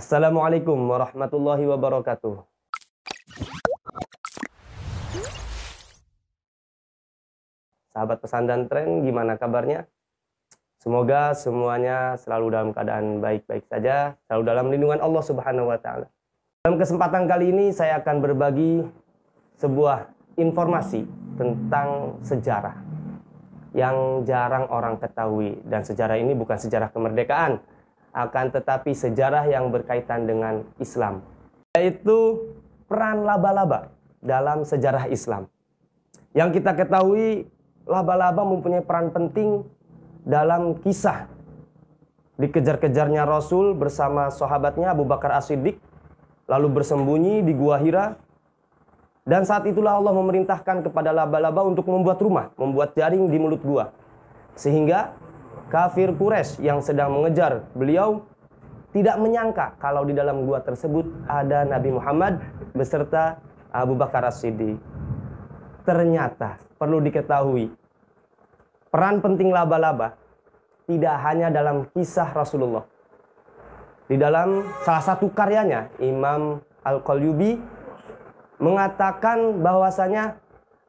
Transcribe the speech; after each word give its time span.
Assalamualaikum 0.00 0.80
warahmatullahi 0.88 1.68
wabarakatuh. 1.68 2.40
Sahabat 7.92 8.24
pesan 8.24 8.48
dan 8.48 8.64
tren, 8.64 9.04
gimana 9.04 9.36
kabarnya? 9.36 9.84
Semoga 10.80 11.36
semuanya 11.36 12.16
selalu 12.16 12.48
dalam 12.48 12.68
keadaan 12.72 13.20
baik-baik 13.20 13.68
saja, 13.68 14.16
selalu 14.24 14.42
dalam 14.48 14.66
lindungan 14.72 15.04
Allah 15.04 15.20
Subhanahu 15.20 15.68
wa 15.68 15.76
taala. 15.76 16.08
Dalam 16.64 16.80
kesempatan 16.80 17.28
kali 17.28 17.52
ini 17.52 17.68
saya 17.68 18.00
akan 18.00 18.24
berbagi 18.24 18.80
sebuah 19.60 20.08
informasi 20.40 21.04
tentang 21.36 22.16
sejarah 22.24 22.72
yang 23.76 24.24
jarang 24.24 24.64
orang 24.72 24.96
ketahui 24.96 25.60
dan 25.68 25.84
sejarah 25.84 26.16
ini 26.16 26.32
bukan 26.32 26.56
sejarah 26.56 26.88
kemerdekaan, 26.88 27.60
akan 28.10 28.46
tetapi 28.50 28.90
sejarah 28.92 29.46
yang 29.46 29.70
berkaitan 29.70 30.26
dengan 30.26 30.66
Islam, 30.82 31.22
yaitu 31.74 32.50
peran 32.90 33.22
laba-laba 33.22 33.94
dalam 34.18 34.66
sejarah 34.66 35.06
Islam. 35.08 35.46
Yang 36.34 36.62
kita 36.62 36.74
ketahui 36.74 37.46
laba-laba 37.86 38.42
mempunyai 38.46 38.82
peran 38.82 39.10
penting 39.10 39.66
dalam 40.22 40.78
kisah 40.82 41.30
dikejar-kejarnya 42.38 43.26
Rasul 43.26 43.76
bersama 43.76 44.32
sahabatnya 44.32 44.94
Abu 44.94 45.04
Bakar 45.04 45.36
As-Siddiq 45.36 45.78
lalu 46.50 46.68
bersembunyi 46.80 47.46
di 47.46 47.52
Gua 47.54 47.78
Hira 47.78 48.18
dan 49.28 49.44
saat 49.44 49.68
itulah 49.68 50.00
Allah 50.00 50.16
memerintahkan 50.16 50.90
kepada 50.90 51.12
laba-laba 51.12 51.62
untuk 51.62 51.86
membuat 51.86 52.18
rumah, 52.18 52.50
membuat 52.56 52.96
jaring 52.96 53.28
di 53.28 53.38
mulut 53.38 53.60
gua. 53.60 53.92
Sehingga 54.56 55.14
kafir 55.70 56.10
Quraisy 56.12 56.66
yang 56.66 56.82
sedang 56.82 57.14
mengejar 57.14 57.64
beliau 57.78 58.26
tidak 58.90 59.16
menyangka 59.22 59.78
kalau 59.78 60.02
di 60.02 60.10
dalam 60.10 60.42
gua 60.42 60.58
tersebut 60.58 61.06
ada 61.30 61.62
Nabi 61.62 61.94
Muhammad 61.94 62.42
beserta 62.74 63.38
Abu 63.70 63.94
Bakar 63.94 64.26
As-Siddiq. 64.26 64.82
Ternyata 65.86 66.58
perlu 66.74 66.98
diketahui 66.98 67.70
peran 68.90 69.22
penting 69.22 69.54
laba-laba 69.54 70.18
tidak 70.90 71.16
hanya 71.22 71.48
dalam 71.54 71.86
kisah 71.94 72.34
Rasulullah. 72.34 72.82
Di 74.10 74.18
dalam 74.18 74.66
salah 74.82 75.06
satu 75.06 75.30
karyanya, 75.30 75.86
Imam 76.02 76.58
Al-Qalyubi 76.82 77.62
mengatakan 78.58 79.62
bahwasanya 79.62 80.34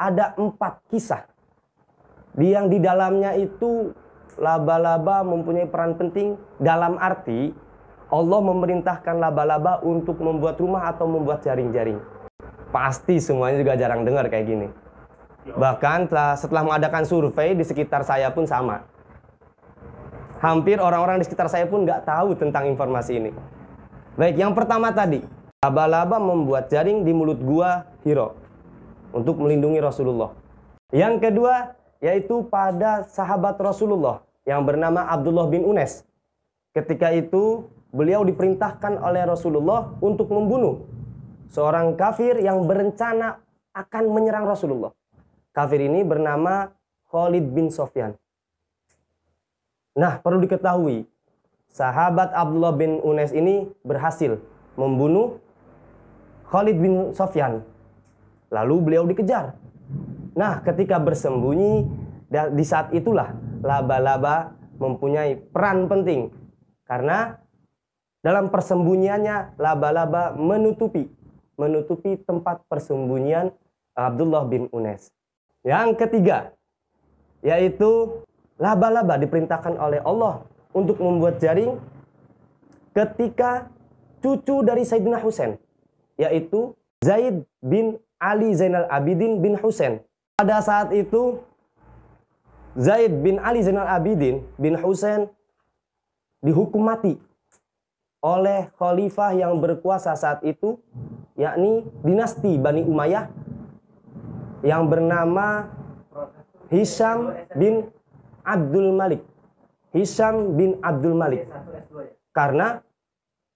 ada 0.00 0.32
empat 0.40 0.80
kisah. 0.88 1.28
Yang 2.40 2.66
di 2.72 2.78
dalamnya 2.80 3.36
itu 3.36 3.92
laba-laba 4.40 5.24
mempunyai 5.26 5.68
peran 5.68 5.96
penting 5.96 6.36
dalam 6.60 6.96
arti 6.96 7.52
Allah 8.12 8.40
memerintahkan 8.44 9.16
laba-laba 9.16 9.80
untuk 9.80 10.20
membuat 10.20 10.60
rumah 10.60 10.84
atau 10.92 11.08
membuat 11.08 11.40
jaring-jaring. 11.40 11.96
Pasti 12.68 13.16
semuanya 13.16 13.64
juga 13.64 13.72
jarang 13.72 14.04
dengar 14.04 14.28
kayak 14.28 14.44
gini. 14.44 14.68
Bahkan 15.48 16.12
setelah 16.36 16.62
mengadakan 16.62 17.08
survei 17.08 17.56
di 17.56 17.64
sekitar 17.64 18.04
saya 18.04 18.28
pun 18.28 18.44
sama. 18.44 18.84
Hampir 20.44 20.76
orang-orang 20.76 21.18
di 21.20 21.24
sekitar 21.24 21.48
saya 21.48 21.64
pun 21.64 21.88
nggak 21.88 22.04
tahu 22.04 22.36
tentang 22.36 22.68
informasi 22.68 23.16
ini. 23.16 23.30
Baik, 24.12 24.36
yang 24.36 24.52
pertama 24.52 24.92
tadi, 24.92 25.24
laba-laba 25.64 26.20
membuat 26.20 26.68
jaring 26.68 27.08
di 27.08 27.16
mulut 27.16 27.40
gua 27.40 27.88
Hiro 28.04 28.36
untuk 29.16 29.40
melindungi 29.40 29.80
Rasulullah. 29.80 30.36
Yang 30.92 31.24
kedua, 31.24 31.80
yaitu 32.02 32.42
pada 32.50 33.06
sahabat 33.06 33.54
Rasulullah 33.62 34.26
yang 34.42 34.66
bernama 34.66 35.06
Abdullah 35.06 35.46
bin 35.46 35.62
Unes. 35.62 36.02
Ketika 36.74 37.14
itu, 37.14 37.70
beliau 37.94 38.26
diperintahkan 38.26 38.98
oleh 38.98 39.22
Rasulullah 39.22 39.94
untuk 40.02 40.26
membunuh 40.34 40.82
seorang 41.54 41.94
kafir 41.94 42.42
yang 42.42 42.66
berencana 42.66 43.38
akan 43.70 44.04
menyerang 44.10 44.50
Rasulullah. 44.50 44.90
Kafir 45.54 45.84
ini 45.86 46.02
bernama 46.02 46.74
Khalid 47.12 47.44
bin 47.54 47.70
Sofyan. 47.70 48.18
Nah, 49.92 50.18
perlu 50.24 50.40
diketahui, 50.40 51.04
sahabat 51.68 52.32
Abdullah 52.32 52.72
bin 52.72 52.98
Unes 53.04 53.30
ini 53.36 53.68
berhasil 53.84 54.40
membunuh 54.74 55.38
Khalid 56.48 56.80
bin 56.80 57.12
Sofyan. 57.12 57.60
Lalu 58.48 58.76
beliau 58.80 59.04
dikejar. 59.04 59.52
Nah, 60.32 60.64
ketika 60.64 60.96
bersembunyi, 60.96 61.86
di 62.30 62.64
saat 62.64 62.92
itulah 62.96 63.36
laba-laba 63.60 64.56
mempunyai 64.80 65.36
peran 65.52 65.86
penting. 65.86 66.32
Karena 66.88 67.36
dalam 68.24 68.48
persembunyiannya, 68.48 69.60
laba-laba 69.60 70.32
menutupi 70.36 71.08
menutupi 71.62 72.18
tempat 72.24 72.64
persembunyian 72.66 73.52
Abdullah 73.92 74.48
bin 74.48 74.66
Unes. 74.72 75.12
Yang 75.62 76.00
ketiga, 76.00 76.56
yaitu 77.44 78.24
laba-laba 78.58 79.20
diperintahkan 79.20 79.78
oleh 79.78 80.00
Allah 80.02 80.42
untuk 80.72 80.98
membuat 80.98 81.38
jaring 81.38 81.76
ketika 82.96 83.68
cucu 84.24 84.64
dari 84.64 84.82
Sayyidina 84.82 85.22
Husain, 85.22 85.60
yaitu 86.18 86.74
Zaid 87.04 87.46
bin 87.62 88.00
Ali 88.18 88.54
Zainal 88.58 88.90
Abidin 88.90 89.38
bin 89.38 89.54
Husain. 89.60 90.02
Pada 90.42 90.58
saat 90.58 90.90
itu, 90.90 91.38
Zaid 92.74 93.14
bin 93.22 93.38
Ali 93.38 93.62
Zainal 93.62 93.86
Abidin 93.86 94.42
bin 94.58 94.74
Husain 94.74 95.30
dihukum 96.42 96.82
mati 96.82 97.14
oleh 98.18 98.66
khalifah 98.74 99.38
yang 99.38 99.62
berkuasa 99.62 100.18
saat 100.18 100.42
itu, 100.42 100.82
yakni 101.38 101.86
dinasti 102.02 102.58
Bani 102.58 102.82
Umayyah 102.82 103.30
yang 104.66 104.90
bernama 104.90 105.70
Hisham 106.74 107.38
bin 107.54 107.86
Abdul 108.42 108.98
Malik. 108.98 109.22
Hisham 109.94 110.58
bin 110.58 110.74
Abdul 110.82 111.14
Malik. 111.14 111.46
Karena 112.34 112.82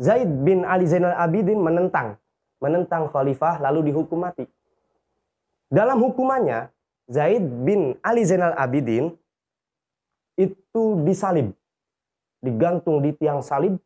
Zaid 0.00 0.32
bin 0.32 0.64
Ali 0.64 0.88
Zainal 0.88 1.12
Abidin 1.12 1.60
menentang. 1.60 2.16
Menentang 2.56 3.12
khalifah 3.12 3.60
lalu 3.60 3.92
dihukum 3.92 4.24
mati. 4.24 4.48
Dalam 5.70 6.02
hukumannya, 6.02 6.74
Zaid 7.06 7.46
bin 7.62 7.94
Ali 8.02 8.26
Zainal 8.26 8.58
Abidin 8.58 9.14
itu 10.34 10.84
disalib. 11.06 11.54
Digantung 12.42 12.98
di 13.00 13.14
tiang 13.14 13.40
salib. 13.40 13.78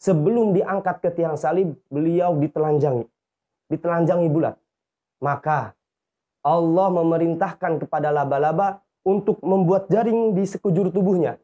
Sebelum 0.00 0.56
diangkat 0.56 1.04
ke 1.04 1.10
tiang 1.12 1.36
salib, 1.36 1.76
beliau 1.92 2.32
ditelanjangi. 2.40 3.04
Ditelanjangi 3.68 4.28
bulat. 4.32 4.56
Maka 5.20 5.76
Allah 6.40 6.88
memerintahkan 6.88 7.84
kepada 7.84 8.08
laba-laba 8.08 8.80
untuk 9.04 9.44
membuat 9.44 9.92
jaring 9.92 10.32
di 10.32 10.48
sekujur 10.48 10.88
tubuhnya 10.88 11.36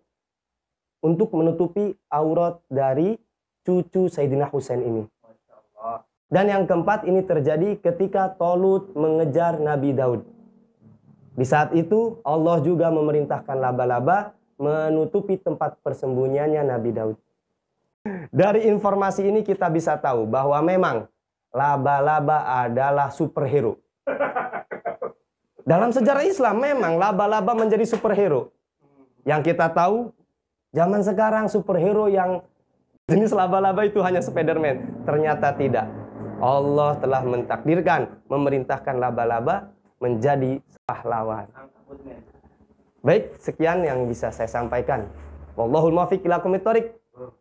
untuk 1.04 1.32
menutupi 1.36 1.92
aurat 2.08 2.60
dari 2.72 3.20
cucu 3.64 4.08
Sayyidina 4.08 4.48
Husain 4.48 4.80
ini. 4.80 5.04
Dan 6.26 6.50
yang 6.50 6.66
keempat 6.66 7.06
ini 7.06 7.22
terjadi 7.22 7.78
ketika 7.78 8.34
Tolut 8.34 8.90
mengejar 8.98 9.62
Nabi 9.62 9.94
Daud. 9.94 10.26
Di 11.36 11.46
saat 11.46 11.70
itu 11.76 12.18
Allah 12.26 12.58
juga 12.64 12.90
memerintahkan 12.90 13.54
laba-laba 13.54 14.34
menutupi 14.58 15.38
tempat 15.38 15.78
persembunyiannya 15.84 16.62
Nabi 16.66 16.90
Daud. 16.90 17.16
Dari 18.34 18.66
informasi 18.66 19.26
ini 19.28 19.46
kita 19.46 19.70
bisa 19.70 19.98
tahu 19.98 20.26
bahwa 20.26 20.58
memang 20.62 20.96
laba-laba 21.54 22.66
adalah 22.66 23.12
superhero. 23.14 23.78
Dalam 25.66 25.90
sejarah 25.90 26.22
Islam 26.22 26.62
memang 26.62 26.94
laba-laba 26.94 27.52
menjadi 27.54 27.82
superhero. 27.82 28.54
Yang 29.26 29.50
kita 29.54 29.66
tahu, 29.74 30.14
zaman 30.70 31.02
sekarang 31.02 31.50
superhero 31.50 32.06
yang 32.06 32.46
jenis 33.10 33.34
laba-laba 33.34 33.82
itu 33.82 33.98
hanya 33.98 34.22
Spiderman. 34.22 35.02
Ternyata 35.02 35.50
tidak. 35.58 36.05
Allah 36.36 37.00
telah 37.00 37.22
mentakdirkan, 37.24 38.20
memerintahkan 38.28 38.94
laba-laba 39.00 39.72
menjadi 39.96 40.60
pahlawan. 40.84 41.48
Baik, 43.00 43.38
sekian 43.40 43.86
yang 43.86 44.04
bisa 44.04 44.28
saya 44.34 44.50
sampaikan. 44.50 45.08
Wallahul 45.56 45.96
muwaffiq 45.96 46.20
ila 46.28 46.42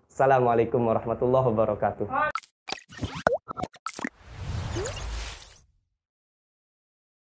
Assalamualaikum 0.07 0.79
warahmatullahi 0.79 1.45
wabarakatuh. 1.51 2.34